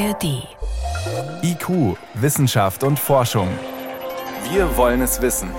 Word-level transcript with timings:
ARD. 0.00 0.48
IQ, 1.42 1.98
Wissenschaft 2.14 2.84
und 2.84 2.98
Forschung. 2.98 3.48
Wir 4.50 4.74
wollen 4.78 5.02
es 5.02 5.20
wissen. 5.20 5.50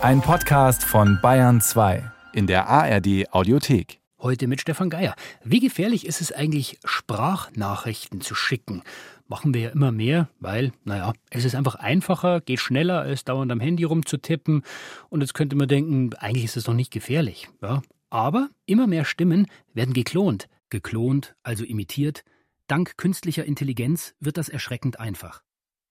Ein 0.00 0.22
Podcast 0.22 0.82
von 0.82 1.18
Bayern 1.20 1.60
2 1.60 2.10
in 2.32 2.46
der 2.46 2.66
ARD 2.66 3.30
Audiothek. 3.30 4.00
Heute 4.20 4.46
mit 4.46 4.62
Stefan 4.62 4.88
Geier. 4.88 5.14
Wie 5.44 5.60
gefährlich 5.60 6.06
ist 6.06 6.22
es 6.22 6.32
eigentlich, 6.32 6.78
Sprachnachrichten 6.82 8.22
zu 8.22 8.34
schicken? 8.34 8.84
Machen 9.26 9.52
wir 9.52 9.60
ja 9.60 9.68
immer 9.68 9.92
mehr, 9.92 10.30
weil, 10.40 10.72
naja, 10.84 11.12
es 11.28 11.44
ist 11.44 11.54
einfach 11.54 11.74
einfacher, 11.74 12.40
geht 12.40 12.60
schneller, 12.60 13.00
als 13.00 13.24
dauernd 13.24 13.52
am 13.52 13.60
Handy 13.60 13.84
rumzutippen. 13.84 14.62
Und 15.10 15.20
jetzt 15.20 15.34
könnte 15.34 15.56
man 15.56 15.68
denken, 15.68 16.14
eigentlich 16.14 16.44
ist 16.44 16.56
es 16.56 16.64
doch 16.64 16.74
nicht 16.74 16.90
gefährlich. 16.90 17.50
Ja? 17.60 17.82
Aber 18.08 18.48
immer 18.64 18.86
mehr 18.86 19.04
Stimmen 19.04 19.46
werden 19.74 19.92
geklont. 19.92 20.48
Geklont, 20.70 21.34
also 21.42 21.64
imitiert. 21.64 22.24
Dank 22.68 22.98
künstlicher 22.98 23.46
Intelligenz 23.46 24.14
wird 24.20 24.36
das 24.36 24.50
erschreckend 24.50 25.00
einfach. 25.00 25.42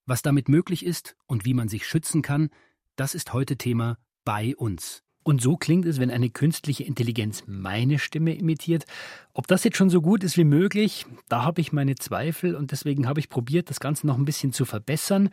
Was 0.06 0.22
damit 0.22 0.48
möglich 0.48 0.86
ist 0.86 1.16
und 1.26 1.44
wie 1.44 1.52
man 1.52 1.68
sich 1.68 1.84
schützen 1.84 2.22
kann, 2.22 2.50
das 2.94 3.16
ist 3.16 3.32
heute 3.32 3.56
Thema 3.56 3.98
bei 4.24 4.54
uns. 4.54 5.02
Und 5.24 5.42
so 5.42 5.56
klingt 5.56 5.86
es, 5.86 5.98
wenn 5.98 6.12
eine 6.12 6.30
künstliche 6.30 6.84
Intelligenz 6.84 7.42
meine 7.48 7.98
Stimme 7.98 8.32
imitiert. 8.34 8.86
Ob 9.34 9.48
das 9.48 9.64
jetzt 9.64 9.76
schon 9.76 9.90
so 9.90 10.00
gut 10.00 10.22
ist 10.22 10.36
wie 10.36 10.44
möglich, 10.44 11.04
da 11.28 11.42
habe 11.42 11.60
ich 11.60 11.72
meine 11.72 11.96
Zweifel 11.96 12.54
und 12.54 12.70
deswegen 12.70 13.08
habe 13.08 13.18
ich 13.18 13.28
probiert, 13.28 13.70
das 13.70 13.80
Ganze 13.80 14.06
noch 14.06 14.16
ein 14.16 14.24
bisschen 14.24 14.52
zu 14.52 14.64
verbessern. 14.64 15.30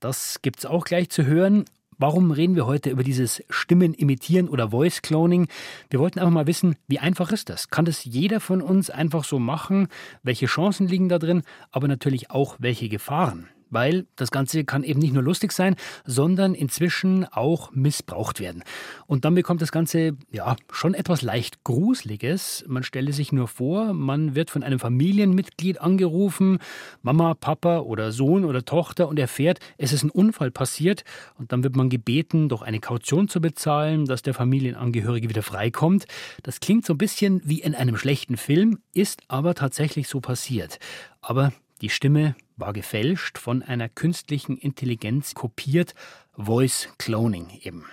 Das 0.00 0.42
gibt 0.42 0.58
es 0.58 0.66
auch 0.66 0.84
gleich 0.84 1.10
zu 1.10 1.24
hören. 1.24 1.64
Warum 2.00 2.30
reden 2.30 2.54
wir 2.54 2.66
heute 2.66 2.90
über 2.90 3.02
dieses 3.02 3.42
Stimmen 3.50 3.92
imitieren 3.92 4.48
oder 4.48 4.70
Voice 4.70 5.02
Cloning? 5.02 5.48
Wir 5.90 5.98
wollten 5.98 6.20
einfach 6.20 6.32
mal 6.32 6.46
wissen, 6.46 6.76
wie 6.86 7.00
einfach 7.00 7.32
ist 7.32 7.48
das? 7.48 7.70
Kann 7.70 7.86
das 7.86 8.04
jeder 8.04 8.38
von 8.38 8.62
uns 8.62 8.88
einfach 8.88 9.24
so 9.24 9.40
machen? 9.40 9.88
Welche 10.22 10.46
Chancen 10.46 10.86
liegen 10.86 11.08
da 11.08 11.18
drin? 11.18 11.42
Aber 11.72 11.88
natürlich 11.88 12.30
auch 12.30 12.54
welche 12.60 12.88
Gefahren 12.88 13.48
weil 13.70 14.06
das 14.16 14.30
Ganze 14.30 14.64
kann 14.64 14.82
eben 14.82 15.00
nicht 15.00 15.12
nur 15.12 15.22
lustig 15.22 15.52
sein, 15.52 15.76
sondern 16.04 16.54
inzwischen 16.54 17.24
auch 17.26 17.70
missbraucht 17.72 18.40
werden. 18.40 18.62
Und 19.06 19.24
dann 19.24 19.34
bekommt 19.34 19.62
das 19.62 19.72
Ganze 19.72 20.16
ja 20.30 20.56
schon 20.70 20.94
etwas 20.94 21.22
leicht 21.22 21.64
Gruseliges. 21.64 22.64
Man 22.66 22.82
stelle 22.82 23.12
sich 23.12 23.32
nur 23.32 23.48
vor, 23.48 23.92
man 23.94 24.34
wird 24.34 24.50
von 24.50 24.62
einem 24.62 24.78
Familienmitglied 24.78 25.80
angerufen, 25.80 26.58
Mama, 27.02 27.34
Papa 27.34 27.80
oder 27.80 28.12
Sohn 28.12 28.44
oder 28.44 28.64
Tochter 28.64 29.08
und 29.08 29.18
erfährt, 29.18 29.58
es 29.76 29.92
ist 29.92 30.02
ein 30.02 30.10
Unfall 30.10 30.50
passiert 30.50 31.04
und 31.36 31.52
dann 31.52 31.62
wird 31.62 31.76
man 31.76 31.88
gebeten, 31.88 32.48
doch 32.48 32.62
eine 32.62 32.80
Kaution 32.80 33.28
zu 33.28 33.40
bezahlen, 33.40 34.06
dass 34.06 34.22
der 34.22 34.34
Familienangehörige 34.34 35.28
wieder 35.28 35.42
freikommt. 35.42 36.06
Das 36.42 36.60
klingt 36.60 36.86
so 36.86 36.94
ein 36.94 36.98
bisschen 36.98 37.40
wie 37.44 37.60
in 37.60 37.74
einem 37.74 37.96
schlechten 37.96 38.36
Film, 38.36 38.78
ist 38.92 39.22
aber 39.28 39.54
tatsächlich 39.54 40.08
so 40.08 40.20
passiert. 40.20 40.78
Aber 41.20 41.52
die 41.80 41.90
Stimme 41.90 42.34
war 42.58 42.72
gefälscht, 42.72 43.38
von 43.38 43.62
einer 43.62 43.88
künstlichen 43.88 44.58
Intelligenz 44.58 45.34
kopiert, 45.34 45.94
Voice 46.36 46.88
Cloning 46.98 47.48
eben. 47.62 47.84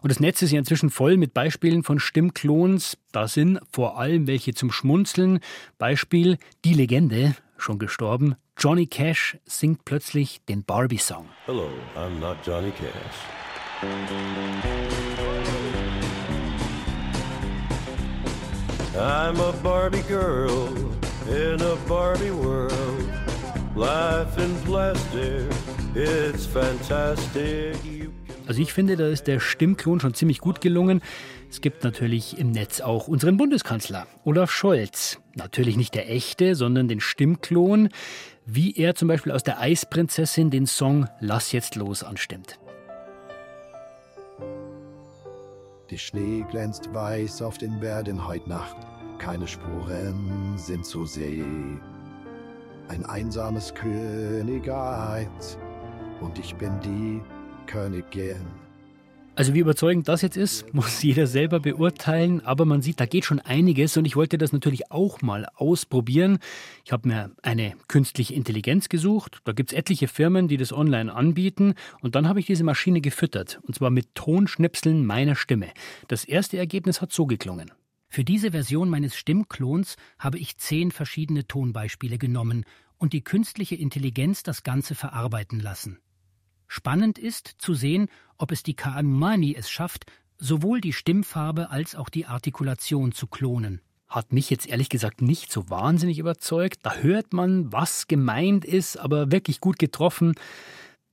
Und 0.00 0.10
das 0.10 0.20
Netz 0.20 0.42
ist 0.42 0.52
ja 0.52 0.58
inzwischen 0.58 0.90
voll 0.90 1.16
mit 1.16 1.34
Beispielen 1.34 1.82
von 1.82 1.98
Stimmklons. 1.98 2.98
Da 3.12 3.28
sind 3.28 3.60
vor 3.70 3.98
allem 3.98 4.26
welche 4.26 4.54
zum 4.54 4.70
Schmunzeln. 4.70 5.40
Beispiel 5.78 6.38
die 6.64 6.74
Legende, 6.74 7.34
schon 7.56 7.78
gestorben. 7.78 8.36
Johnny 8.56 8.86
Cash 8.86 9.38
singt 9.44 9.84
plötzlich 9.84 10.40
den 10.48 10.64
Barbie-Song. 10.64 11.28
Hello, 11.46 11.68
I'm 11.96 12.18
not 12.18 12.36
Johnny 12.44 12.70
Cash. 12.70 12.92
I'm 18.96 19.38
a 19.40 19.52
Barbie 19.62 20.02
girl 20.08 20.68
in 21.28 21.60
a 21.62 21.76
Barbie 21.86 22.32
world. 22.32 23.17
Also 28.48 28.60
ich 28.60 28.72
finde, 28.72 28.96
da 28.96 29.06
ist 29.06 29.28
der 29.28 29.38
Stimmklon 29.38 30.00
schon 30.00 30.14
ziemlich 30.14 30.40
gut 30.40 30.60
gelungen. 30.60 31.00
Es 31.48 31.60
gibt 31.60 31.84
natürlich 31.84 32.38
im 32.38 32.50
Netz 32.50 32.80
auch 32.80 33.06
unseren 33.06 33.36
Bundeskanzler, 33.36 34.08
Olaf 34.24 34.50
Scholz. 34.50 35.20
Natürlich 35.36 35.76
nicht 35.76 35.94
der 35.94 36.10
echte, 36.10 36.56
sondern 36.56 36.88
den 36.88 36.98
Stimmklon, 36.98 37.90
wie 38.44 38.74
er 38.74 38.96
zum 38.96 39.06
Beispiel 39.06 39.30
aus 39.30 39.44
der 39.44 39.60
Eisprinzessin 39.60 40.50
den 40.50 40.66
Song 40.66 41.06
Lass 41.20 41.52
jetzt 41.52 41.76
los 41.76 42.02
anstimmt. 42.02 42.58
Die 45.88 45.98
Schnee 45.98 46.44
glänzt 46.50 46.92
weiß 46.92 47.42
auf 47.42 47.58
den 47.58 47.78
Bergen 47.78 48.26
heut 48.26 48.48
Nacht, 48.48 48.76
keine 49.18 49.46
Spuren 49.46 50.58
sind 50.58 50.84
zu 50.84 51.06
sehen 51.06 51.80
ein 52.88 53.04
einsames 53.04 53.74
Königreich 53.74 55.28
und 56.20 56.38
ich 56.38 56.54
bin 56.54 56.72
die 56.80 57.20
Königin. 57.66 58.46
Also 59.38 59.54
wie 59.54 59.60
überzeugend 59.60 60.08
das 60.08 60.22
jetzt 60.22 60.36
ist, 60.36 60.74
muss 60.74 61.00
jeder 61.00 61.28
selber 61.28 61.60
beurteilen, 61.60 62.44
aber 62.44 62.64
man 62.64 62.82
sieht, 62.82 62.98
da 62.98 63.06
geht 63.06 63.24
schon 63.24 63.38
einiges 63.38 63.96
und 63.96 64.04
ich 64.04 64.16
wollte 64.16 64.36
das 64.36 64.52
natürlich 64.52 64.90
auch 64.90 65.22
mal 65.22 65.46
ausprobieren. 65.54 66.38
Ich 66.84 66.90
habe 66.90 67.06
mir 67.06 67.30
eine 67.42 67.74
künstliche 67.86 68.34
Intelligenz 68.34 68.88
gesucht, 68.88 69.38
da 69.44 69.52
gibt 69.52 69.70
es 69.70 69.78
etliche 69.78 70.08
Firmen, 70.08 70.48
die 70.48 70.56
das 70.56 70.72
online 70.72 71.12
anbieten 71.12 71.74
und 72.00 72.16
dann 72.16 72.26
habe 72.26 72.40
ich 72.40 72.46
diese 72.46 72.64
Maschine 72.64 73.00
gefüttert 73.00 73.60
und 73.62 73.76
zwar 73.76 73.90
mit 73.90 74.14
Tonschnipseln 74.16 75.06
meiner 75.06 75.36
Stimme. 75.36 75.68
Das 76.08 76.24
erste 76.24 76.58
Ergebnis 76.58 77.00
hat 77.00 77.12
so 77.12 77.26
geklungen. 77.26 77.70
Für 78.08 78.24
diese 78.24 78.52
Version 78.52 78.88
meines 78.88 79.16
Stimmklons 79.16 79.96
habe 80.18 80.38
ich 80.38 80.56
zehn 80.56 80.90
verschiedene 80.90 81.46
Tonbeispiele 81.46 82.18
genommen 82.18 82.64
und 82.96 83.12
die 83.12 83.22
künstliche 83.22 83.76
Intelligenz 83.76 84.42
das 84.42 84.62
Ganze 84.62 84.94
verarbeiten 84.94 85.60
lassen. 85.60 85.98
Spannend 86.66 87.18
ist 87.18 87.54
zu 87.58 87.74
sehen, 87.74 88.08
ob 88.36 88.52
es 88.52 88.62
die 88.62 88.74
KI 88.74 89.54
es 89.56 89.70
schafft, 89.70 90.06
sowohl 90.38 90.80
die 90.80 90.92
Stimmfarbe 90.92 91.70
als 91.70 91.94
auch 91.94 92.08
die 92.08 92.26
Artikulation 92.26 93.12
zu 93.12 93.26
klonen. 93.26 93.80
Hat 94.08 94.32
mich 94.32 94.48
jetzt 94.48 94.66
ehrlich 94.66 94.88
gesagt 94.88 95.20
nicht 95.20 95.52
so 95.52 95.68
wahnsinnig 95.68 96.18
überzeugt. 96.18 96.80
Da 96.82 96.96
hört 96.96 97.34
man, 97.34 97.72
was 97.72 98.06
gemeint 98.06 98.64
ist, 98.64 98.96
aber 98.96 99.30
wirklich 99.30 99.60
gut 99.60 99.78
getroffen. 99.78 100.34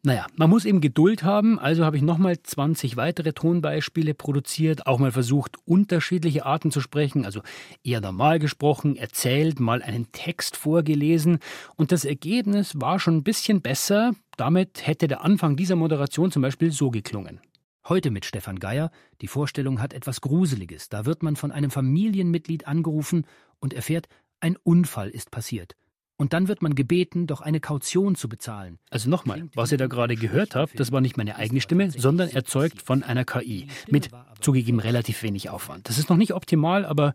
Naja, 0.06 0.28
man 0.36 0.52
muss 0.52 0.66
eben 0.66 0.82
Geduld 0.82 1.24
haben, 1.24 1.58
also 1.58 1.84
habe 1.84 1.98
ich 1.98 2.04
nochmal 2.04 2.38
20 2.40 2.96
weitere 2.96 3.34
Tonbeispiele 3.34 4.14
produziert, 4.14 4.86
auch 4.86 5.00
mal 5.00 5.12
versucht, 5.12 5.58
unterschiedliche 5.66 6.46
Arten 6.46 6.70
zu 6.70 6.80
sprechen, 6.80 7.26
also 7.26 7.42
eher 7.84 8.02
normal 8.02 8.38
gesprochen, 8.38 8.98
erzählt, 8.98 9.60
mal 9.60 9.82
einen 9.82 10.12
Text 10.12 10.58
vorgelesen 10.58 11.40
und 11.76 11.92
das 11.92 12.06
Ergebnis 12.06 12.80
war 12.80 13.00
schon 13.00 13.18
ein 13.18 13.24
bisschen 13.24 13.64
besser, 13.64 14.14
damit 14.38 14.86
hätte 14.86 15.08
der 15.08 15.24
Anfang 15.24 15.56
dieser 15.56 15.76
Moderation 15.76 16.32
zum 16.32 16.44
Beispiel 16.44 16.72
so 16.72 16.92
geklungen. 16.92 17.42
Heute 17.90 18.12
mit 18.12 18.26
Stefan 18.26 18.60
Geier. 18.60 18.92
Die 19.22 19.28
Vorstellung 19.28 19.82
hat 19.82 19.94
etwas 19.94 20.22
Gruseliges. 20.22 20.90
Da 20.90 21.06
wird 21.08 21.24
man 21.24 21.36
von 21.36 21.52
einem 21.52 21.72
Familienmitglied 21.72 22.68
angerufen 22.68 23.26
und 23.60 23.74
erfährt, 23.74 24.08
ein 24.40 24.56
Unfall 24.64 25.10
ist 25.10 25.32
passiert. 25.32 25.76
Und 26.18 26.32
dann 26.32 26.48
wird 26.48 26.62
man 26.62 26.76
gebeten, 26.76 27.28
doch 27.28 27.42
eine 27.42 27.60
Kaution 27.60 28.16
zu 28.16 28.30
bezahlen. 28.30 28.80
Also 28.90 29.10
nochmal, 29.10 29.50
was 29.54 29.72
ihr 29.72 29.78
da 29.78 29.88
gerade 29.88 30.16
gehört 30.16 30.56
habt, 30.56 30.80
das 30.80 30.92
war 30.92 31.02
nicht 31.02 31.18
meine 31.18 31.36
eigene 31.36 31.60
Stimme, 31.60 31.92
sondern 31.92 32.30
erzeugt 32.30 32.82
von 32.82 33.04
einer 33.04 33.26
KI. 33.26 33.68
Mit 33.90 34.10
zugegeben 34.40 34.80
relativ 34.80 35.24
wenig 35.24 35.50
Aufwand. 35.50 35.90
Das 35.90 35.98
ist 35.98 36.10
noch 36.10 36.18
nicht 36.18 36.34
optimal, 36.34 36.86
aber 36.86 37.14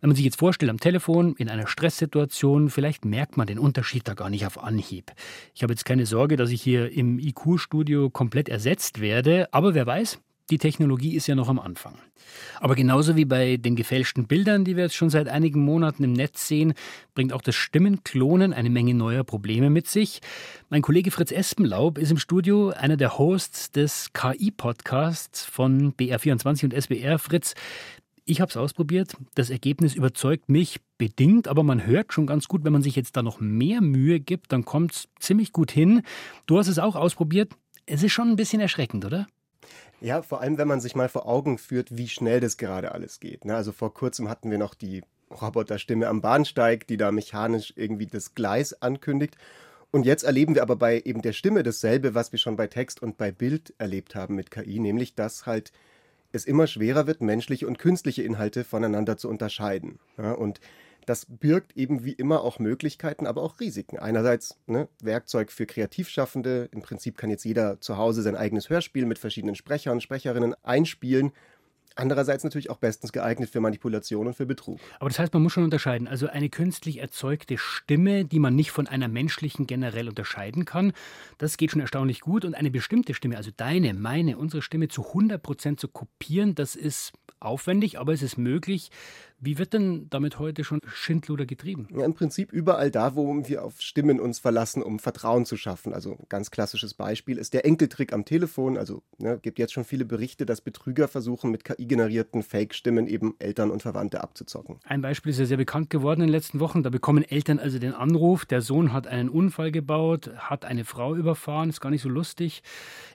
wenn 0.00 0.08
man 0.08 0.16
sich 0.16 0.24
jetzt 0.24 0.38
vorstellt 0.38 0.70
am 0.70 0.80
Telefon, 0.80 1.34
in 1.36 1.48
einer 1.48 1.66
Stresssituation, 1.66 2.70
vielleicht 2.70 3.04
merkt 3.04 3.36
man 3.36 3.46
den 3.46 3.58
Unterschied 3.58 4.08
da 4.08 4.14
gar 4.14 4.30
nicht 4.30 4.46
auf 4.46 4.62
Anhieb. 4.62 5.12
Ich 5.54 5.62
habe 5.62 5.72
jetzt 5.72 5.84
keine 5.84 6.06
Sorge, 6.06 6.36
dass 6.36 6.50
ich 6.50 6.62
hier 6.62 6.90
im 6.90 7.18
IQ-Studio 7.18 8.10
komplett 8.10 8.48
ersetzt 8.48 9.00
werde, 9.00 9.48
aber 9.52 9.74
wer 9.74 9.86
weiß, 9.86 10.18
die 10.50 10.58
Technologie 10.58 11.14
ist 11.14 11.26
ja 11.26 11.34
noch 11.34 11.48
am 11.48 11.58
Anfang. 11.58 11.94
Aber 12.60 12.74
genauso 12.74 13.16
wie 13.16 13.24
bei 13.24 13.56
den 13.56 13.76
gefälschten 13.76 14.26
Bildern, 14.26 14.64
die 14.64 14.76
wir 14.76 14.84
jetzt 14.84 14.94
schon 14.94 15.10
seit 15.10 15.28
einigen 15.28 15.64
Monaten 15.64 16.04
im 16.04 16.12
Netz 16.12 16.46
sehen, 16.46 16.74
bringt 17.14 17.32
auch 17.32 17.42
das 17.42 17.54
Stimmenklonen 17.54 18.52
eine 18.52 18.70
Menge 18.70 18.94
neuer 18.94 19.24
Probleme 19.24 19.70
mit 19.70 19.86
sich. 19.86 20.20
Mein 20.68 20.82
Kollege 20.82 21.10
Fritz 21.10 21.32
Espenlaub 21.32 21.98
ist 21.98 22.10
im 22.10 22.18
Studio, 22.18 22.70
einer 22.70 22.96
der 22.96 23.18
Hosts 23.18 23.70
des 23.72 24.12
KI-Podcasts 24.12 25.44
von 25.44 25.92
BR24 25.94 26.64
und 26.64 26.74
SBR. 26.74 27.18
Fritz, 27.18 27.54
ich 28.24 28.40
habe 28.40 28.50
es 28.50 28.56
ausprobiert. 28.56 29.16
Das 29.34 29.50
Ergebnis 29.50 29.94
überzeugt 29.94 30.48
mich 30.48 30.80
bedingt, 30.98 31.48
aber 31.48 31.62
man 31.62 31.86
hört 31.86 32.12
schon 32.12 32.26
ganz 32.26 32.48
gut, 32.48 32.64
wenn 32.64 32.72
man 32.72 32.82
sich 32.82 32.96
jetzt 32.96 33.16
da 33.16 33.22
noch 33.22 33.40
mehr 33.40 33.80
Mühe 33.80 34.20
gibt, 34.20 34.52
dann 34.52 34.64
kommt 34.64 34.92
es 34.92 35.08
ziemlich 35.18 35.52
gut 35.52 35.70
hin. 35.70 36.02
Du 36.46 36.58
hast 36.58 36.68
es 36.68 36.78
auch 36.78 36.96
ausprobiert. 36.96 37.52
Es 37.86 38.02
ist 38.02 38.12
schon 38.12 38.28
ein 38.28 38.36
bisschen 38.36 38.60
erschreckend, 38.60 39.04
oder? 39.04 39.26
Ja, 40.00 40.22
vor 40.22 40.40
allem, 40.40 40.56
wenn 40.58 40.68
man 40.68 40.80
sich 40.80 40.94
mal 40.94 41.08
vor 41.08 41.26
Augen 41.28 41.58
führt, 41.58 41.96
wie 41.96 42.08
schnell 42.08 42.40
das 42.40 42.56
gerade 42.56 42.92
alles 42.92 43.20
geht. 43.20 43.44
Ne? 43.44 43.54
Also 43.54 43.72
vor 43.72 43.92
kurzem 43.92 44.28
hatten 44.28 44.50
wir 44.50 44.58
noch 44.58 44.74
die 44.74 45.02
Roboterstimme 45.30 46.08
am 46.08 46.20
Bahnsteig, 46.20 46.86
die 46.86 46.96
da 46.96 47.12
mechanisch 47.12 47.72
irgendwie 47.76 48.06
das 48.06 48.34
Gleis 48.34 48.80
ankündigt. 48.82 49.36
Und 49.90 50.06
jetzt 50.06 50.22
erleben 50.22 50.54
wir 50.54 50.62
aber 50.62 50.76
bei 50.76 51.02
eben 51.04 51.20
der 51.20 51.32
Stimme 51.32 51.62
dasselbe, 51.62 52.14
was 52.14 52.32
wir 52.32 52.38
schon 52.38 52.56
bei 52.56 52.66
Text 52.66 53.02
und 53.02 53.18
bei 53.18 53.32
Bild 53.32 53.74
erlebt 53.78 54.14
haben 54.14 54.36
mit 54.36 54.50
KI, 54.50 54.78
nämlich 54.78 55.14
dass 55.14 55.46
halt 55.46 55.72
es 56.32 56.44
immer 56.44 56.66
schwerer 56.66 57.06
wird, 57.06 57.20
menschliche 57.20 57.66
und 57.66 57.78
künstliche 57.78 58.22
Inhalte 58.22 58.64
voneinander 58.64 59.16
zu 59.16 59.28
unterscheiden. 59.28 59.98
Und 60.16 60.60
das 61.10 61.26
birgt 61.26 61.76
eben 61.76 62.04
wie 62.04 62.12
immer 62.12 62.44
auch 62.44 62.60
Möglichkeiten, 62.60 63.26
aber 63.26 63.42
auch 63.42 63.58
Risiken. 63.58 63.98
Einerseits 63.98 64.60
ne, 64.68 64.86
Werkzeug 65.02 65.50
für 65.50 65.66
Kreativschaffende. 65.66 66.68
Im 66.70 66.82
Prinzip 66.82 67.18
kann 67.18 67.30
jetzt 67.30 67.42
jeder 67.42 67.80
zu 67.80 67.96
Hause 67.96 68.22
sein 68.22 68.36
eigenes 68.36 68.70
Hörspiel 68.70 69.06
mit 69.06 69.18
verschiedenen 69.18 69.56
Sprechern, 69.56 70.00
Sprecherinnen 70.00 70.54
einspielen. 70.62 71.32
Andererseits 71.96 72.44
natürlich 72.44 72.70
auch 72.70 72.76
bestens 72.76 73.10
geeignet 73.10 73.50
für 73.50 73.60
Manipulation 73.60 74.28
und 74.28 74.34
für 74.34 74.46
Betrug. 74.46 74.78
Aber 75.00 75.10
das 75.10 75.18
heißt, 75.18 75.34
man 75.34 75.42
muss 75.42 75.52
schon 75.52 75.64
unterscheiden. 75.64 76.06
Also 76.06 76.28
eine 76.28 76.48
künstlich 76.48 76.98
erzeugte 76.98 77.58
Stimme, 77.58 78.24
die 78.24 78.38
man 78.38 78.54
nicht 78.54 78.70
von 78.70 78.86
einer 78.86 79.08
menschlichen 79.08 79.66
generell 79.66 80.08
unterscheiden 80.08 80.64
kann, 80.64 80.92
das 81.38 81.56
geht 81.56 81.72
schon 81.72 81.80
erstaunlich 81.80 82.20
gut. 82.20 82.44
Und 82.44 82.54
eine 82.54 82.70
bestimmte 82.70 83.14
Stimme, 83.14 83.36
also 83.36 83.50
deine, 83.56 83.94
meine, 83.94 84.38
unsere 84.38 84.62
Stimme 84.62 84.86
zu 84.86 85.08
100 85.08 85.42
Prozent 85.42 85.80
zu 85.80 85.88
kopieren, 85.88 86.54
das 86.54 86.76
ist 86.76 87.12
aufwendig, 87.40 87.98
aber 87.98 88.12
es 88.12 88.22
ist 88.22 88.38
möglich. 88.38 88.90
Wie 89.42 89.56
wird 89.56 89.72
denn 89.72 90.06
damit 90.10 90.38
heute 90.38 90.64
schon 90.64 90.80
Schindluder 90.86 91.46
getrieben? 91.46 91.88
Ja, 91.96 92.04
im 92.04 92.12
Prinzip 92.12 92.52
überall 92.52 92.90
da, 92.90 93.16
wo 93.16 93.48
wir 93.48 93.64
auf 93.64 93.80
Stimmen 93.80 94.20
uns 94.20 94.38
verlassen, 94.38 94.82
um 94.82 94.98
Vertrauen 94.98 95.46
zu 95.46 95.56
schaffen. 95.56 95.94
Also 95.94 96.12
ein 96.12 96.26
ganz 96.28 96.50
klassisches 96.50 96.92
Beispiel 96.92 97.38
ist 97.38 97.54
der 97.54 97.64
Enkeltrick 97.64 98.12
am 98.12 98.26
Telefon. 98.26 98.76
Also 98.76 99.02
ne, 99.16 99.38
gibt 99.40 99.58
jetzt 99.58 99.72
schon 99.72 99.84
viele 99.84 100.04
Berichte, 100.04 100.44
dass 100.44 100.60
Betrüger 100.60 101.08
versuchen, 101.08 101.50
mit 101.50 101.64
KI-generierten 101.64 102.42
Fake-Stimmen 102.42 103.06
eben 103.06 103.34
Eltern 103.38 103.70
und 103.70 103.80
Verwandte 103.80 104.22
abzuzocken. 104.22 104.78
Ein 104.84 105.00
Beispiel 105.00 105.30
ist 105.30 105.38
ja 105.38 105.46
sehr 105.46 105.56
bekannt 105.56 105.88
geworden 105.88 106.20
in 106.20 106.26
den 106.26 106.32
letzten 106.32 106.60
Wochen. 106.60 106.82
Da 106.82 106.90
bekommen 106.90 107.24
Eltern 107.24 107.58
also 107.58 107.78
den 107.78 107.94
Anruf, 107.94 108.44
der 108.44 108.60
Sohn 108.60 108.92
hat 108.92 109.06
einen 109.06 109.30
Unfall 109.30 109.72
gebaut, 109.72 110.30
hat 110.36 110.66
eine 110.66 110.84
Frau 110.84 111.14
überfahren, 111.14 111.70
ist 111.70 111.80
gar 111.80 111.90
nicht 111.90 112.02
so 112.02 112.10
lustig. 112.10 112.62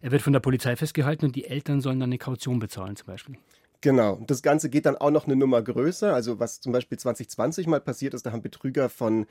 Er 0.02 0.10
wird 0.10 0.24
von 0.24 0.34
der 0.34 0.40
Polizei 0.40 0.76
festgehalten 0.76 1.26
und 1.26 1.36
die 1.36 1.46
Eltern 1.46 1.82
sollen 1.82 2.00
dann 2.00 2.10
eine 2.10 2.18
Kaution 2.18 2.58
bezahlen 2.58 2.96
zum 2.96 3.06
Beispiel. 3.06 3.38
Genau. 3.86 4.20
Das 4.26 4.42
Ganze 4.42 4.72
geht 4.72 4.88
dann 4.88 4.98
auch 4.98 5.12
noch 5.12 5.28
eine 5.28 5.36
Nummer 5.36 5.62
größer. 5.62 6.12
Also 6.12 6.40
was 6.40 6.60
zum 6.60 6.72
Beispiel 6.72 6.98
2020 6.98 7.68
mal 7.68 7.80
passiert 7.80 8.16
ist, 8.16 8.26
da 8.26 8.32
haben 8.32 8.42
Betrüger 8.42 8.90
von 8.90 9.28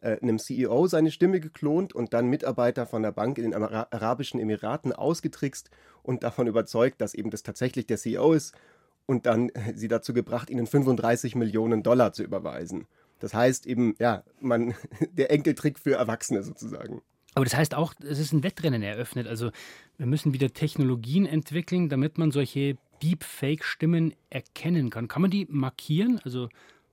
äh, 0.00 0.16
einem 0.20 0.38
CEO 0.38 0.86
seine 0.86 1.10
Stimme 1.10 1.40
geklont 1.40 1.92
und 1.92 2.14
dann 2.14 2.28
Mitarbeiter 2.28 2.86
von 2.86 3.02
der 3.02 3.10
Bank 3.10 3.36
in 3.36 3.50
den 3.50 3.54
Ara 3.60 3.88
Arabischen 3.90 4.38
Emiraten 4.38 4.92
ausgetrickst 4.92 5.70
und 6.04 6.22
davon 6.22 6.46
überzeugt, 6.46 7.00
dass 7.00 7.14
eben 7.14 7.30
das 7.30 7.42
tatsächlich 7.42 7.88
der 7.88 7.96
CEO 7.96 8.32
ist 8.32 8.54
und 9.06 9.26
dann 9.26 9.48
äh, 9.48 9.74
sie 9.74 9.88
dazu 9.88 10.12
gebracht, 10.14 10.50
ihnen 10.50 10.68
35 10.68 11.34
Millionen 11.34 11.82
Dollar 11.82 12.12
zu 12.12 12.22
überweisen. 12.22 12.86
Das 13.18 13.34
heißt 13.34 13.66
eben, 13.66 13.96
ja, 13.98 14.22
man, 14.38 14.76
der 15.10 15.32
Enkeltrick 15.32 15.80
für 15.80 15.94
Erwachsene 15.94 16.44
sozusagen. 16.44 17.02
Aber 17.34 17.44
das 17.44 17.56
heißt 17.56 17.74
auch, 17.74 17.92
es 18.08 18.20
ist 18.20 18.32
ein 18.32 18.44
Wettrennen 18.44 18.82
eröffnet. 18.82 19.26
Also 19.26 19.50
wir 19.98 20.06
müssen 20.06 20.32
wieder 20.32 20.52
Technologien 20.54 21.26
entwickeln, 21.26 21.88
damit 21.88 22.16
man 22.18 22.30
solche 22.30 22.78
Deepfake-Stimmen 23.02 24.14
erkennen 24.30 24.90
kann. 24.90 25.08
Kann 25.08 25.22
man 25.22 25.30
die 25.30 25.46
markieren, 25.50 26.20
also 26.24 26.48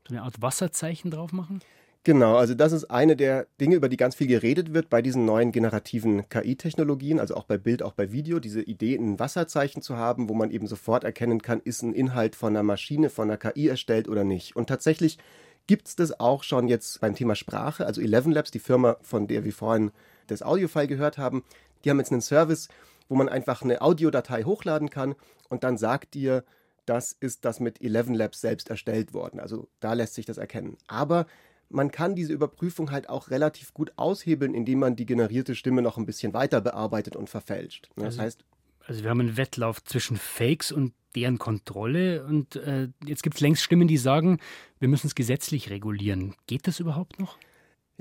so 0.07 0.13
eine 0.13 0.23
Art 0.23 0.41
Wasserzeichen 0.41 1.11
drauf 1.11 1.31
machen? 1.31 1.61
Genau, 2.05 2.35
also 2.35 2.53
das 2.53 2.73
ist 2.73 2.91
eine 2.91 3.15
der 3.15 3.47
Dinge, 3.61 3.77
über 3.77 3.87
die 3.87 3.95
ganz 3.95 4.15
viel 4.15 4.27
geredet 4.27 4.73
wird 4.73 4.89
bei 4.89 5.01
diesen 5.01 5.23
neuen 5.23 5.53
generativen 5.53 6.27
KI-Technologien, 6.27 7.17
also 7.17 7.35
auch 7.35 7.45
bei 7.45 7.57
Bild, 7.57 7.81
auch 7.81 7.93
bei 7.93 8.11
Video, 8.11 8.41
diese 8.41 8.61
Idee, 8.61 8.95
ein 8.95 9.19
Wasserzeichen 9.19 9.81
zu 9.81 9.95
haben, 9.95 10.27
wo 10.27 10.33
man 10.33 10.51
eben 10.51 10.67
sofort 10.67 11.05
erkennen 11.05 11.41
kann, 11.41 11.61
ist 11.61 11.81
ein 11.81 11.93
Inhalt 11.93 12.35
von 12.35 12.49
einer 12.49 12.63
Maschine, 12.63 13.09
von 13.09 13.29
einer 13.29 13.37
KI 13.37 13.69
erstellt 13.69 14.09
oder 14.09 14.25
nicht. 14.25 14.57
Und 14.57 14.67
tatsächlich 14.67 15.17
gibt 15.65 15.87
es 15.87 15.95
das 15.95 16.19
auch 16.19 16.43
schon 16.43 16.67
jetzt 16.67 16.99
beim 16.99 17.15
Thema 17.15 17.35
Sprache, 17.35 17.85
also 17.85 18.01
Eleven 18.01 18.33
Labs, 18.33 18.51
die 18.51 18.59
Firma, 18.59 18.97
von 19.01 19.27
der 19.27 19.45
wir 19.45 19.53
vorhin 19.53 19.91
das 20.27 20.43
Audiofile 20.43 20.87
gehört 20.87 21.17
haben, 21.17 21.45
die 21.85 21.89
haben 21.89 21.99
jetzt 21.99 22.11
einen 22.11 22.21
Service, 22.21 22.67
wo 23.13 23.15
man 23.15 23.29
einfach 23.29 23.61
eine 23.61 23.83
Audiodatei 23.83 24.41
hochladen 24.41 24.89
kann 24.89 25.13
und 25.47 25.63
dann 25.63 25.77
sagt 25.77 26.15
dir, 26.15 26.43
das 26.87 27.11
ist 27.11 27.45
das 27.45 27.59
mit 27.59 27.79
Eleven 27.79 28.15
Labs 28.15 28.41
selbst 28.41 28.71
erstellt 28.71 29.13
worden. 29.13 29.39
Also 29.39 29.69
da 29.79 29.93
lässt 29.93 30.15
sich 30.15 30.25
das 30.25 30.39
erkennen. 30.39 30.77
Aber 30.87 31.27
man 31.69 31.91
kann 31.91 32.15
diese 32.15 32.33
Überprüfung 32.33 32.89
halt 32.89 33.09
auch 33.09 33.29
relativ 33.29 33.75
gut 33.75 33.91
aushebeln, 33.97 34.55
indem 34.55 34.79
man 34.79 34.95
die 34.95 35.05
generierte 35.05 35.53
Stimme 35.53 35.83
noch 35.83 35.99
ein 35.99 36.07
bisschen 36.07 36.33
weiter 36.33 36.59
bearbeitet 36.59 37.15
und 37.15 37.29
verfälscht. 37.29 37.87
Das 37.95 38.05
also, 38.05 38.21
heißt, 38.23 38.45
also 38.87 39.03
wir 39.03 39.11
haben 39.11 39.19
einen 39.19 39.37
Wettlauf 39.37 39.83
zwischen 39.83 40.17
Fakes 40.17 40.71
und 40.71 40.95
deren 41.15 41.37
Kontrolle 41.37 42.25
und 42.25 42.55
äh, 42.55 42.87
jetzt 43.05 43.21
gibt 43.21 43.35
es 43.35 43.41
längst 43.41 43.61
Stimmen, 43.61 43.87
die 43.87 43.97
sagen, 43.97 44.39
wir 44.79 44.87
müssen 44.87 45.05
es 45.05 45.13
gesetzlich 45.13 45.69
regulieren. 45.69 46.33
Geht 46.47 46.65
das 46.65 46.79
überhaupt 46.79 47.19
noch? 47.19 47.37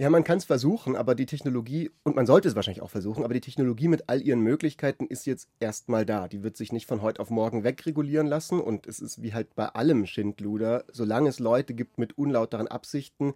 Ja, 0.03 0.11
man 0.11 0.25
kann 0.25 0.39
es 0.39 0.45
versuchen, 0.45 0.97
aber 0.97 1.15
die 1.15 1.27
Technologie, 1.27 1.93
und 2.03 2.17
man 2.17 2.27
sollte 2.27 2.49
es 2.49 2.57
wahrscheinlich 2.57 2.83
auch 2.83 2.91
versuchen, 2.91 3.23
aber 3.23 3.35
die 3.35 3.41
Technologie 3.41 3.87
mit 3.87 4.09
all 4.09 4.21
ihren 4.21 4.41
Möglichkeiten 4.41 5.07
ist 5.07 5.27
jetzt 5.27 5.49
erstmal 5.61 6.05
da. 6.05 6.27
Die 6.27 6.43
wird 6.43 6.57
sich 6.57 6.73
nicht 6.73 6.87
von 6.87 7.03
heute 7.03 7.21
auf 7.21 7.31
morgen 7.31 7.63
wegregulieren 7.63 8.27
lassen 8.27 8.61
und 8.61 8.89
es 8.89 8.99
ist 8.99 9.23
wie 9.23 9.33
halt 9.33 9.55
bei 9.55 9.67
allem 9.69 10.07
Schindluder, 10.07 10.83
solange 10.91 11.29
es 11.29 11.39
Leute 11.39 11.73
gibt 11.73 11.99
mit 11.99 12.19
unlauteren 12.19 12.67
Absichten, 12.67 13.35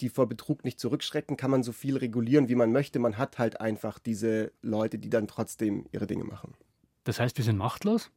die 0.00 0.08
vor 0.08 0.28
Betrug 0.28 0.64
nicht 0.64 0.80
zurückschrecken, 0.80 1.36
kann 1.36 1.52
man 1.52 1.62
so 1.62 1.70
viel 1.70 1.96
regulieren, 1.96 2.48
wie 2.48 2.56
man 2.56 2.72
möchte. 2.72 2.98
Man 2.98 3.16
hat 3.16 3.38
halt 3.38 3.60
einfach 3.60 4.00
diese 4.00 4.50
Leute, 4.60 4.98
die 4.98 5.10
dann 5.10 5.28
trotzdem 5.28 5.86
ihre 5.92 6.08
Dinge 6.08 6.24
machen. 6.24 6.54
Das 7.04 7.20
heißt, 7.20 7.38
wir 7.38 7.44
sind 7.44 7.58
machtlos? 7.58 8.10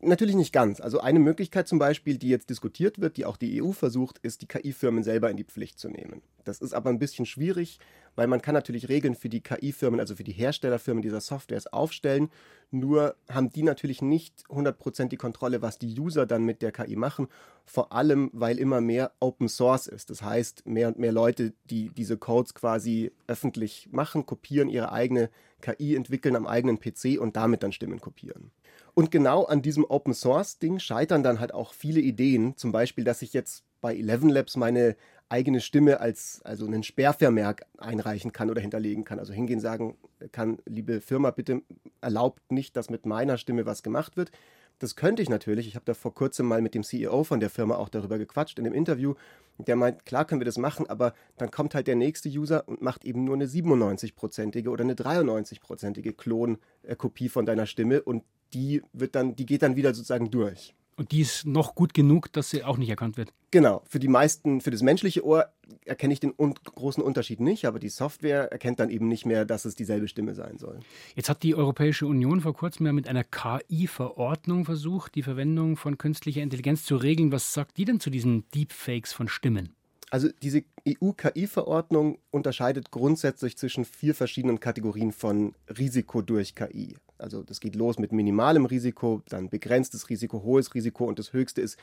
Natürlich 0.00 0.36
nicht 0.36 0.52
ganz. 0.52 0.80
Also 0.80 1.00
eine 1.00 1.18
Möglichkeit 1.18 1.66
zum 1.66 1.80
Beispiel, 1.80 2.18
die 2.18 2.28
jetzt 2.28 2.50
diskutiert 2.50 3.00
wird, 3.00 3.16
die 3.16 3.24
auch 3.24 3.36
die 3.36 3.60
EU 3.60 3.72
versucht, 3.72 4.18
ist, 4.18 4.42
die 4.42 4.46
KI-Firmen 4.46 5.02
selber 5.02 5.28
in 5.28 5.36
die 5.36 5.44
Pflicht 5.44 5.80
zu 5.80 5.88
nehmen. 5.88 6.22
Das 6.44 6.60
ist 6.60 6.72
aber 6.72 6.90
ein 6.90 7.00
bisschen 7.00 7.26
schwierig, 7.26 7.80
weil 8.14 8.28
man 8.28 8.40
kann 8.40 8.54
natürlich 8.54 8.88
Regeln 8.88 9.16
für 9.16 9.28
die 9.28 9.40
KI-Firmen, 9.40 9.98
also 9.98 10.14
für 10.14 10.22
die 10.22 10.32
Herstellerfirmen 10.32 11.02
dieser 11.02 11.20
Softwares 11.20 11.66
aufstellen. 11.66 12.30
Nur 12.70 13.16
haben 13.28 13.50
die 13.50 13.64
natürlich 13.64 14.00
nicht 14.00 14.44
100% 14.48 15.08
die 15.08 15.16
Kontrolle, 15.16 15.62
was 15.62 15.80
die 15.80 15.98
User 15.98 16.26
dann 16.26 16.44
mit 16.44 16.62
der 16.62 16.70
KI 16.70 16.94
machen. 16.94 17.26
Vor 17.64 17.92
allem, 17.92 18.30
weil 18.32 18.60
immer 18.60 18.80
mehr 18.80 19.10
Open 19.18 19.48
Source 19.48 19.88
ist. 19.88 20.10
Das 20.10 20.22
heißt, 20.22 20.64
mehr 20.64 20.86
und 20.86 21.00
mehr 21.00 21.12
Leute, 21.12 21.54
die 21.70 21.90
diese 21.90 22.18
Codes 22.18 22.54
quasi 22.54 23.10
öffentlich 23.26 23.88
machen, 23.90 24.26
kopieren 24.26 24.68
ihre 24.68 24.92
eigene 24.92 25.28
KI, 25.60 25.96
entwickeln 25.96 26.36
am 26.36 26.46
eigenen 26.46 26.78
PC 26.78 27.18
und 27.20 27.34
damit 27.34 27.64
dann 27.64 27.72
Stimmen 27.72 28.00
kopieren. 28.00 28.52
Und 28.98 29.12
genau 29.12 29.44
an 29.44 29.62
diesem 29.62 29.84
Open 29.84 30.12
Source 30.12 30.58
Ding 30.58 30.80
scheitern 30.80 31.22
dann 31.22 31.38
halt 31.38 31.54
auch 31.54 31.72
viele 31.72 32.00
Ideen. 32.00 32.56
Zum 32.56 32.72
Beispiel, 32.72 33.04
dass 33.04 33.22
ich 33.22 33.32
jetzt 33.32 33.62
bei 33.80 33.94
Eleven 33.94 34.28
Labs 34.28 34.56
meine 34.56 34.96
eigene 35.28 35.60
Stimme 35.60 36.00
als 36.00 36.40
also 36.42 36.66
einen 36.66 36.82
Sperrvermerk 36.82 37.64
einreichen 37.76 38.32
kann 38.32 38.50
oder 38.50 38.60
hinterlegen 38.60 39.04
kann. 39.04 39.20
Also 39.20 39.32
hingehen 39.32 39.60
sagen 39.60 39.96
kann, 40.32 40.58
liebe 40.66 41.00
Firma, 41.00 41.30
bitte 41.30 41.62
erlaubt 42.00 42.50
nicht, 42.50 42.76
dass 42.76 42.90
mit 42.90 43.06
meiner 43.06 43.38
Stimme 43.38 43.66
was 43.66 43.84
gemacht 43.84 44.16
wird. 44.16 44.32
Das 44.80 44.96
könnte 44.96 45.22
ich 45.22 45.28
natürlich. 45.28 45.68
Ich 45.68 45.76
habe 45.76 45.84
da 45.84 45.94
vor 45.94 46.12
kurzem 46.12 46.46
mal 46.46 46.60
mit 46.60 46.74
dem 46.74 46.82
CEO 46.82 47.22
von 47.22 47.38
der 47.38 47.50
Firma 47.50 47.76
auch 47.76 47.90
darüber 47.90 48.18
gequatscht 48.18 48.58
in 48.58 48.64
dem 48.64 48.74
Interview. 48.74 49.14
Der 49.58 49.76
meint, 49.76 50.06
klar 50.06 50.24
können 50.24 50.40
wir 50.40 50.44
das 50.44 50.58
machen, 50.58 50.90
aber 50.90 51.14
dann 51.36 51.52
kommt 51.52 51.76
halt 51.76 51.86
der 51.86 51.94
nächste 51.94 52.28
User 52.28 52.66
und 52.66 52.82
macht 52.82 53.04
eben 53.04 53.22
nur 53.22 53.36
eine 53.36 53.46
97-prozentige 53.46 54.68
oder 54.68 54.82
eine 54.82 54.94
93-prozentige 54.94 56.16
Klonkopie 56.16 57.28
von 57.28 57.46
deiner 57.46 57.66
Stimme 57.66 58.02
und 58.02 58.24
die 58.54 58.82
wird 58.92 59.14
dann, 59.14 59.36
die 59.36 59.46
geht 59.46 59.62
dann 59.62 59.76
wieder 59.76 59.94
sozusagen 59.94 60.30
durch. 60.30 60.74
Und 60.98 61.12
die 61.12 61.20
ist 61.20 61.46
noch 61.46 61.76
gut 61.76 61.94
genug, 61.94 62.32
dass 62.32 62.50
sie 62.50 62.64
auch 62.64 62.76
nicht 62.76 62.88
erkannt 62.88 63.16
wird. 63.16 63.32
Genau. 63.52 63.82
Für 63.88 64.00
die 64.00 64.08
meisten, 64.08 64.60
für 64.60 64.72
das 64.72 64.82
menschliche 64.82 65.24
Ohr 65.24 65.46
erkenne 65.84 66.12
ich 66.12 66.18
den 66.18 66.34
un 66.36 66.54
großen 66.54 67.00
Unterschied 67.00 67.38
nicht, 67.38 67.66
aber 67.66 67.78
die 67.78 67.88
Software 67.88 68.50
erkennt 68.50 68.80
dann 68.80 68.90
eben 68.90 69.06
nicht 69.06 69.24
mehr, 69.24 69.44
dass 69.44 69.64
es 69.64 69.76
dieselbe 69.76 70.08
Stimme 70.08 70.34
sein 70.34 70.58
soll. 70.58 70.80
Jetzt 71.14 71.28
hat 71.28 71.44
die 71.44 71.54
Europäische 71.54 72.08
Union 72.08 72.40
vor 72.40 72.52
kurzem 72.52 72.86
ja 72.86 72.92
mit 72.92 73.06
einer 73.06 73.22
KI-Verordnung 73.22 74.64
versucht, 74.64 75.14
die 75.14 75.22
Verwendung 75.22 75.76
von 75.76 75.98
künstlicher 75.98 76.42
Intelligenz 76.42 76.84
zu 76.84 76.96
regeln. 76.96 77.30
Was 77.30 77.54
sagt 77.54 77.76
die 77.76 77.84
denn 77.84 78.00
zu 78.00 78.10
diesen 78.10 78.48
Deepfakes 78.50 79.12
von 79.12 79.28
Stimmen? 79.28 79.76
Also 80.10 80.30
diese 80.42 80.64
EU-KI-Verordnung 80.88 82.18
unterscheidet 82.30 82.90
grundsätzlich 82.90 83.56
zwischen 83.56 83.84
vier 83.84 84.16
verschiedenen 84.16 84.58
Kategorien 84.58 85.12
von 85.12 85.54
Risiko 85.78 86.22
durch 86.22 86.56
KI. 86.56 86.96
Also 87.18 87.42
das 87.42 87.60
geht 87.60 87.76
los 87.76 87.98
mit 87.98 88.12
minimalem 88.12 88.66
Risiko, 88.66 89.22
dann 89.28 89.48
begrenztes 89.48 90.08
Risiko, 90.08 90.42
hohes 90.42 90.74
Risiko 90.74 91.04
und 91.04 91.18
das 91.18 91.32
höchste 91.32 91.60
ist 91.60 91.78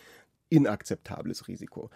inakzeptables 0.50 1.48
Risiko. 1.48 1.90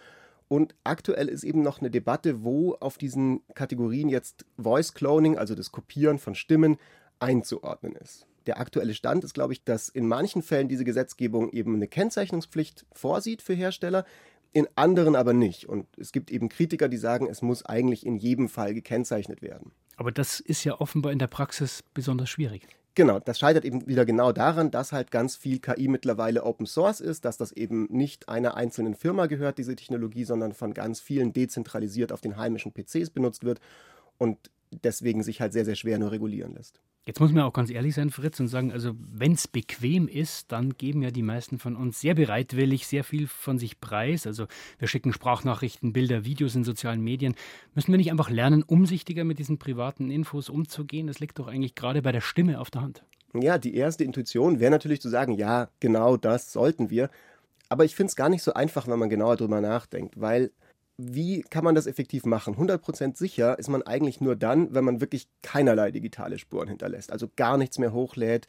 Und 0.48 0.74
aktuell 0.82 1.28
ist 1.28 1.44
eben 1.44 1.62
noch 1.62 1.80
eine 1.80 1.90
Debatte, 1.90 2.42
wo 2.42 2.74
auf 2.74 2.98
diesen 2.98 3.42
Kategorien 3.54 4.08
jetzt 4.08 4.44
Voice 4.58 4.94
Cloning, 4.94 5.38
also 5.38 5.54
das 5.54 5.70
Kopieren 5.70 6.18
von 6.18 6.34
Stimmen, 6.34 6.76
einzuordnen 7.20 7.94
ist. 7.94 8.26
Der 8.46 8.58
aktuelle 8.58 8.94
Stand 8.94 9.22
ist, 9.22 9.34
glaube 9.34 9.52
ich, 9.52 9.62
dass 9.62 9.88
in 9.88 10.08
manchen 10.08 10.42
Fällen 10.42 10.66
diese 10.66 10.84
Gesetzgebung 10.84 11.50
eben 11.52 11.76
eine 11.76 11.86
Kennzeichnungspflicht 11.86 12.84
vorsieht 12.92 13.42
für 13.42 13.54
Hersteller, 13.54 14.04
in 14.52 14.66
anderen 14.74 15.14
aber 15.14 15.32
nicht. 15.32 15.68
Und 15.68 15.86
es 15.96 16.10
gibt 16.10 16.32
eben 16.32 16.48
Kritiker, 16.48 16.88
die 16.88 16.96
sagen, 16.96 17.28
es 17.28 17.42
muss 17.42 17.64
eigentlich 17.64 18.04
in 18.04 18.16
jedem 18.16 18.48
Fall 18.48 18.74
gekennzeichnet 18.74 19.42
werden. 19.42 19.70
Aber 19.96 20.10
das 20.10 20.40
ist 20.40 20.64
ja 20.64 20.80
offenbar 20.80 21.12
in 21.12 21.18
der 21.18 21.28
Praxis 21.28 21.84
besonders 21.94 22.30
schwierig. 22.30 22.66
Genau, 22.94 23.20
das 23.20 23.38
scheitert 23.38 23.64
eben 23.64 23.86
wieder 23.86 24.04
genau 24.04 24.32
daran, 24.32 24.70
dass 24.70 24.92
halt 24.92 25.10
ganz 25.12 25.36
viel 25.36 25.60
KI 25.60 25.86
mittlerweile 25.88 26.42
Open 26.44 26.66
Source 26.66 27.00
ist, 27.00 27.24
dass 27.24 27.36
das 27.36 27.52
eben 27.52 27.86
nicht 27.90 28.28
einer 28.28 28.56
einzelnen 28.56 28.94
Firma 28.94 29.26
gehört, 29.26 29.58
diese 29.58 29.76
Technologie, 29.76 30.24
sondern 30.24 30.52
von 30.52 30.74
ganz 30.74 31.00
vielen 31.00 31.32
dezentralisiert 31.32 32.10
auf 32.12 32.20
den 32.20 32.36
heimischen 32.36 32.72
PCs 32.72 33.10
benutzt 33.10 33.44
wird 33.44 33.60
und 34.18 34.50
deswegen 34.72 35.22
sich 35.22 35.40
halt 35.40 35.52
sehr, 35.52 35.64
sehr 35.64 35.76
schwer 35.76 35.98
nur 35.98 36.10
regulieren 36.12 36.54
lässt. 36.54 36.80
Jetzt 37.10 37.18
muss 37.18 37.32
man 37.32 37.42
auch 37.42 37.52
ganz 37.52 37.70
ehrlich 37.70 37.96
sein, 37.96 38.10
Fritz, 38.10 38.38
und 38.38 38.46
sagen, 38.46 38.70
also 38.70 38.92
wenn 39.12 39.32
es 39.32 39.48
bequem 39.48 40.06
ist, 40.06 40.52
dann 40.52 40.74
geben 40.74 41.02
ja 41.02 41.10
die 41.10 41.24
meisten 41.24 41.58
von 41.58 41.74
uns 41.74 42.00
sehr 42.00 42.14
bereitwillig 42.14 42.86
sehr 42.86 43.02
viel 43.02 43.26
von 43.26 43.58
sich 43.58 43.80
preis. 43.80 44.28
Also 44.28 44.46
wir 44.78 44.86
schicken 44.86 45.12
Sprachnachrichten, 45.12 45.92
Bilder, 45.92 46.24
Videos 46.24 46.54
in 46.54 46.62
sozialen 46.62 47.00
Medien. 47.00 47.34
Müssen 47.74 47.90
wir 47.92 47.98
nicht 47.98 48.12
einfach 48.12 48.30
lernen, 48.30 48.62
umsichtiger 48.62 49.24
mit 49.24 49.40
diesen 49.40 49.58
privaten 49.58 50.08
Infos 50.08 50.48
umzugehen? 50.48 51.08
Das 51.08 51.18
liegt 51.18 51.40
doch 51.40 51.48
eigentlich 51.48 51.74
gerade 51.74 52.00
bei 52.00 52.12
der 52.12 52.20
Stimme 52.20 52.60
auf 52.60 52.70
der 52.70 52.82
Hand. 52.82 53.02
Ja, 53.34 53.58
die 53.58 53.74
erste 53.74 54.04
Intuition 54.04 54.60
wäre 54.60 54.70
natürlich 54.70 55.00
zu 55.00 55.08
sagen, 55.08 55.32
ja, 55.32 55.68
genau 55.80 56.16
das 56.16 56.52
sollten 56.52 56.90
wir. 56.90 57.10
Aber 57.68 57.84
ich 57.84 57.96
finde 57.96 58.10
es 58.10 58.14
gar 58.14 58.28
nicht 58.28 58.44
so 58.44 58.54
einfach, 58.54 58.86
wenn 58.86 59.00
man 59.00 59.10
genauer 59.10 59.36
drüber 59.36 59.60
nachdenkt, 59.60 60.20
weil 60.20 60.52
wie 61.00 61.42
kann 61.42 61.64
man 61.64 61.74
das 61.74 61.86
effektiv 61.86 62.24
machen? 62.24 62.56
100% 62.56 63.16
sicher 63.16 63.58
ist 63.58 63.68
man 63.68 63.82
eigentlich 63.82 64.20
nur 64.20 64.36
dann, 64.36 64.74
wenn 64.74 64.84
man 64.84 65.00
wirklich 65.00 65.28
keinerlei 65.42 65.90
digitale 65.90 66.38
Spuren 66.38 66.68
hinterlässt, 66.68 67.10
also 67.12 67.28
gar 67.36 67.56
nichts 67.56 67.78
mehr 67.78 67.92
hochlädt, 67.92 68.46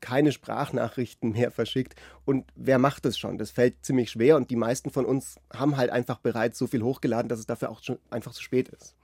keine 0.00 0.32
Sprachnachrichten 0.32 1.32
mehr 1.32 1.50
verschickt. 1.50 1.94
Und 2.24 2.46
wer 2.54 2.78
macht 2.78 3.04
das 3.04 3.18
schon? 3.18 3.38
Das 3.38 3.50
fällt 3.50 3.84
ziemlich 3.84 4.10
schwer 4.10 4.36
und 4.36 4.50
die 4.50 4.56
meisten 4.56 4.90
von 4.90 5.04
uns 5.04 5.36
haben 5.52 5.76
halt 5.76 5.90
einfach 5.90 6.18
bereits 6.18 6.58
so 6.58 6.66
viel 6.66 6.82
hochgeladen, 6.82 7.28
dass 7.28 7.38
es 7.38 7.46
dafür 7.46 7.70
auch 7.70 7.82
schon 7.82 7.98
einfach 8.10 8.32
zu 8.32 8.42
spät 8.42 8.68
ist. 8.68 8.94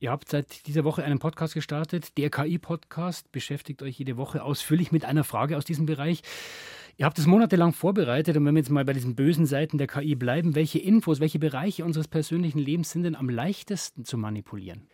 Ihr 0.00 0.10
habt 0.10 0.28
seit 0.28 0.66
dieser 0.66 0.84
Woche 0.84 1.02
einen 1.02 1.18
Podcast 1.18 1.54
gestartet, 1.54 2.18
der 2.18 2.28
KI-Podcast, 2.28 3.32
beschäftigt 3.32 3.82
euch 3.82 3.98
jede 3.98 4.16
Woche 4.16 4.42
ausführlich 4.42 4.92
mit 4.92 5.04
einer 5.04 5.24
Frage 5.24 5.56
aus 5.56 5.64
diesem 5.64 5.86
Bereich. 5.86 6.22
Ihr 6.96 7.06
habt 7.06 7.18
es 7.18 7.26
monatelang 7.26 7.72
vorbereitet 7.72 8.36
und 8.36 8.44
wenn 8.44 8.54
wir 8.54 8.60
jetzt 8.60 8.70
mal 8.70 8.84
bei 8.84 8.92
diesen 8.92 9.16
bösen 9.16 9.46
Seiten 9.46 9.78
der 9.78 9.88
KI 9.88 10.14
bleiben, 10.14 10.54
welche 10.54 10.78
Infos, 10.78 11.18
welche 11.18 11.40
Bereiche 11.40 11.84
unseres 11.84 12.06
persönlichen 12.06 12.60
Lebens 12.60 12.90
sind 12.90 13.02
denn 13.02 13.16
am 13.16 13.28
leichtesten 13.28 14.04
zu 14.04 14.16
manipulieren? 14.16 14.86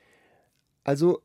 Also 0.82 1.22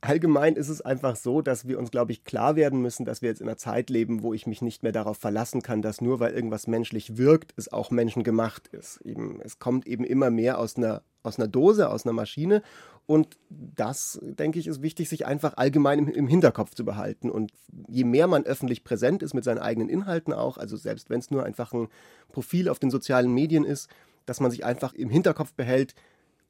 allgemein 0.00 0.56
ist 0.56 0.68
es 0.68 0.80
einfach 0.80 1.16
so, 1.16 1.40
dass 1.40 1.66
wir 1.66 1.78
uns, 1.78 1.90
glaube 1.90 2.12
ich, 2.12 2.24
klar 2.24 2.56
werden 2.56 2.80
müssen, 2.80 3.04
dass 3.04 3.22
wir 3.22 3.28
jetzt 3.28 3.40
in 3.40 3.48
einer 3.48 3.56
Zeit 3.56 3.90
leben, 3.90 4.22
wo 4.22 4.34
ich 4.34 4.46
mich 4.46 4.62
nicht 4.62 4.82
mehr 4.82 4.92
darauf 4.92 5.16
verlassen 5.16 5.62
kann, 5.62 5.82
dass 5.82 6.00
nur 6.00 6.20
weil 6.20 6.32
irgendwas 6.32 6.66
menschlich 6.66 7.16
wirkt, 7.16 7.54
es 7.56 7.72
auch 7.72 7.90
menschengemacht 7.90 8.68
ist. 8.68 9.00
Eben, 9.02 9.40
es 9.40 9.58
kommt 9.58 9.86
eben 9.86 10.04
immer 10.04 10.30
mehr 10.30 10.58
aus 10.58 10.76
einer, 10.76 11.02
aus 11.22 11.38
einer 11.38 11.48
Dose, 11.48 11.90
aus 11.90 12.04
einer 12.04 12.12
Maschine 12.12 12.62
und 13.06 13.36
das, 13.50 14.20
denke 14.22 14.58
ich, 14.58 14.66
ist 14.66 14.82
wichtig, 14.82 15.08
sich 15.08 15.26
einfach 15.26 15.56
allgemein 15.56 15.98
im, 15.98 16.08
im, 16.08 16.28
Hinterkopf 16.28 16.74
zu 16.74 16.84
behalten. 16.84 17.30
Und 17.30 17.52
je 17.88 18.04
mehr 18.04 18.28
man 18.28 18.44
öffentlich 18.44 18.84
präsent 18.84 19.22
ist 19.22 19.34
mit 19.34 19.44
seinen 19.44 19.58
eigenen 19.58 19.88
Inhalten 19.88 20.32
auch, 20.32 20.56
also 20.56 20.76
selbst 20.76 21.10
wenn 21.10 21.18
es 21.18 21.30
nur 21.30 21.44
einfach 21.44 21.72
ein 21.72 21.88
Profil 22.30 22.68
auf 22.68 22.78
den 22.78 22.90
sozialen 22.90 23.32
Medien 23.32 23.64
ist, 23.64 23.88
dass 24.24 24.38
man 24.38 24.52
sich 24.52 24.64
einfach 24.64 24.94
im 24.94 25.10
Hinterkopf 25.10 25.52
behält 25.52 25.94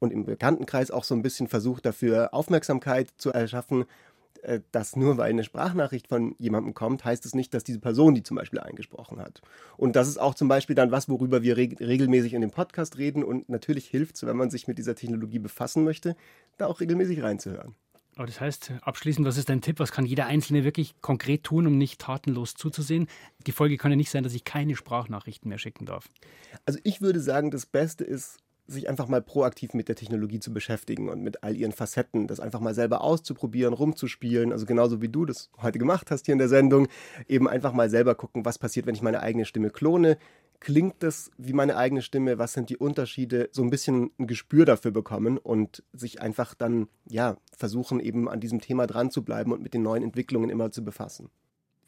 und 0.03 0.11
im 0.11 0.25
Bekanntenkreis 0.25 0.91
auch 0.91 1.05
so 1.05 1.15
ein 1.15 1.21
bisschen 1.21 1.47
versucht, 1.47 1.85
dafür 1.85 2.33
Aufmerksamkeit 2.33 3.09
zu 3.17 3.31
erschaffen, 3.31 3.85
äh, 4.41 4.59
dass 4.73 4.97
nur 4.97 5.15
weil 5.17 5.29
eine 5.29 5.45
Sprachnachricht 5.45 6.09
von 6.09 6.35
jemandem 6.37 6.73
kommt, 6.73 7.05
heißt 7.05 7.25
es 7.25 7.33
nicht, 7.33 7.53
dass 7.53 7.63
diese 7.63 7.79
Person 7.79 8.13
die 8.13 8.23
zum 8.23 8.35
Beispiel 8.35 8.59
eingesprochen 8.59 9.19
hat. 9.19 9.41
Und 9.77 9.95
das 9.95 10.09
ist 10.09 10.19
auch 10.19 10.35
zum 10.35 10.49
Beispiel 10.49 10.75
dann 10.75 10.91
was, 10.91 11.07
worüber 11.07 11.41
wir 11.41 11.55
reg 11.55 11.79
regelmäßig 11.79 12.33
in 12.33 12.41
dem 12.41 12.51
Podcast 12.51 12.97
reden. 12.97 13.23
Und 13.23 13.47
natürlich 13.47 13.87
hilft 13.87 14.17
es, 14.17 14.25
wenn 14.25 14.35
man 14.35 14.49
sich 14.49 14.67
mit 14.67 14.77
dieser 14.77 14.95
Technologie 14.95 15.39
befassen 15.39 15.85
möchte, 15.85 16.17
da 16.57 16.67
auch 16.67 16.81
regelmäßig 16.81 17.23
reinzuhören. 17.23 17.73
Aber 18.15 18.27
das 18.27 18.39
heißt, 18.41 18.73
abschließend, 18.81 19.25
was 19.25 19.37
ist 19.37 19.49
dein 19.49 19.61
Tipp? 19.61 19.79
Was 19.79 19.91
kann 19.91 20.05
jeder 20.05 20.27
Einzelne 20.27 20.63
wirklich 20.63 21.01
konkret 21.01 21.43
tun, 21.43 21.65
um 21.65 21.77
nicht 21.77 21.99
tatenlos 21.99 22.53
zuzusehen? 22.53 23.07
Die 23.47 23.51
Folge 23.51 23.77
kann 23.77 23.91
ja 23.91 23.97
nicht 23.97 24.11
sein, 24.11 24.23
dass 24.23 24.35
ich 24.35 24.43
keine 24.43 24.75
Sprachnachrichten 24.75 25.49
mehr 25.49 25.57
schicken 25.57 25.85
darf. 25.85 26.09
Also 26.65 26.79
ich 26.83 27.01
würde 27.01 27.21
sagen, 27.21 27.49
das 27.49 27.65
Beste 27.65 28.03
ist, 28.03 28.42
sich 28.67 28.89
einfach 28.89 29.07
mal 29.07 29.21
proaktiv 29.21 29.73
mit 29.73 29.87
der 29.87 29.95
Technologie 29.95 30.39
zu 30.39 30.53
beschäftigen 30.53 31.09
und 31.09 31.21
mit 31.21 31.43
all 31.43 31.55
ihren 31.55 31.71
Facetten, 31.71 32.27
das 32.27 32.39
einfach 32.39 32.59
mal 32.59 32.73
selber 32.73 33.01
auszuprobieren, 33.01 33.73
rumzuspielen, 33.73 34.51
also 34.51 34.65
genauso 34.65 35.01
wie 35.01 35.09
du 35.09 35.25
das 35.25 35.49
heute 35.61 35.79
gemacht 35.79 36.11
hast 36.11 36.25
hier 36.25 36.33
in 36.33 36.39
der 36.39 36.49
Sendung, 36.49 36.87
eben 37.27 37.47
einfach 37.47 37.73
mal 37.73 37.89
selber 37.89 38.15
gucken, 38.15 38.45
was 38.45 38.57
passiert, 38.57 38.85
wenn 38.85 38.95
ich 38.95 39.01
meine 39.01 39.21
eigene 39.21 39.45
Stimme 39.45 39.69
klone. 39.69 40.17
Klingt 40.59 41.03
das 41.03 41.29
wie 41.37 41.51
meine 41.51 41.75
eigene 41.75 42.01
Stimme? 42.01 42.37
Was 42.37 42.53
sind 42.53 42.69
die 42.69 42.77
Unterschiede? 42.77 43.49
So 43.51 43.63
ein 43.63 43.69
bisschen 43.69 44.11
ein 44.17 44.27
Gespür 44.27 44.63
dafür 44.63 44.91
bekommen 44.91 45.37
und 45.37 45.83
sich 45.91 46.21
einfach 46.21 46.53
dann, 46.55 46.87
ja, 47.09 47.35
versuchen 47.51 47.99
eben 47.99 48.29
an 48.29 48.39
diesem 48.39 48.61
Thema 48.61 48.87
dran 48.87 49.11
zu 49.11 49.25
bleiben 49.25 49.51
und 49.51 49.61
mit 49.61 49.73
den 49.73 49.81
neuen 49.81 50.03
Entwicklungen 50.03 50.49
immer 50.49 50.71
zu 50.71 50.85
befassen. 50.85 51.29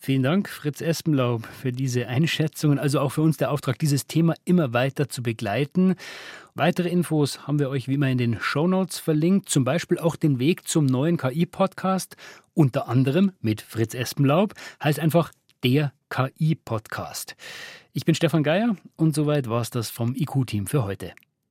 Vielen 0.05 0.21
Dank, 0.21 0.49
Fritz 0.49 0.81
Espenlaub, 0.81 1.47
für 1.47 1.71
diese 1.71 2.05
Einschätzungen. 2.05 2.77
Also 2.77 2.99
auch 2.99 3.09
für 3.09 3.23
uns 3.23 3.37
der 3.37 3.49
Auftrag, 3.49 3.79
dieses 3.79 4.05
Thema 4.05 4.35
immer 4.45 4.71
weiter 4.71 5.09
zu 5.09 5.23
begleiten. 5.23 5.95
Weitere 6.53 6.89
Infos 6.89 7.47
haben 7.47 7.57
wir 7.57 7.71
euch 7.71 7.87
wie 7.87 7.95
immer 7.95 8.11
in 8.11 8.19
den 8.19 8.39
Show 8.39 8.67
Notes 8.67 8.99
verlinkt, 8.99 9.49
zum 9.49 9.63
Beispiel 9.63 9.97
auch 9.97 10.15
den 10.15 10.37
Weg 10.37 10.67
zum 10.67 10.85
neuen 10.85 11.17
KI-Podcast, 11.17 12.17
unter 12.53 12.87
anderem 12.87 13.31
mit 13.41 13.63
Fritz 13.63 13.95
Espenlaub, 13.95 14.53
heißt 14.83 14.99
einfach 14.99 15.31
der 15.63 15.91
KI-Podcast. 16.11 17.35
Ich 17.93 18.05
bin 18.05 18.13
Stefan 18.13 18.43
Geier 18.43 18.75
und 18.97 19.15
soweit 19.15 19.49
war 19.49 19.61
es 19.61 19.71
das 19.71 19.89
vom 19.89 20.13
IQ-Team 20.15 20.67
für 20.67 20.83
heute. 20.83 21.13